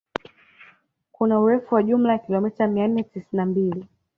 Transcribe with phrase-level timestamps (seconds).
[1.11, 3.85] Kuna urefu wa jumla ya kilomita mia nne tisini na mbili